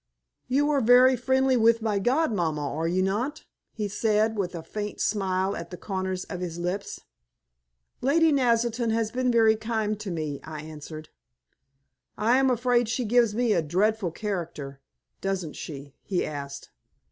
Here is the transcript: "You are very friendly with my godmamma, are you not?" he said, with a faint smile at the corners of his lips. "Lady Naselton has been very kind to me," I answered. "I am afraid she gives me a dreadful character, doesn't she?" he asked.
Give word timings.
"You 0.47 0.71
are 0.71 0.81
very 0.81 1.15
friendly 1.15 1.55
with 1.55 1.83
my 1.83 1.99
godmamma, 1.99 2.73
are 2.75 2.87
you 2.87 3.03
not?" 3.03 3.43
he 3.71 3.87
said, 3.87 4.35
with 4.35 4.55
a 4.55 4.63
faint 4.63 4.99
smile 4.99 5.55
at 5.55 5.69
the 5.69 5.77
corners 5.77 6.23
of 6.23 6.39
his 6.39 6.57
lips. 6.57 7.01
"Lady 8.01 8.31
Naselton 8.31 8.89
has 8.89 9.11
been 9.11 9.31
very 9.31 9.55
kind 9.55 9.99
to 9.99 10.09
me," 10.09 10.39
I 10.43 10.61
answered. 10.61 11.09
"I 12.17 12.39
am 12.39 12.49
afraid 12.49 12.89
she 12.89 13.05
gives 13.05 13.35
me 13.35 13.53
a 13.53 13.61
dreadful 13.61 14.09
character, 14.09 14.81
doesn't 15.21 15.53
she?" 15.53 15.93
he 16.01 16.25
asked. 16.25 16.71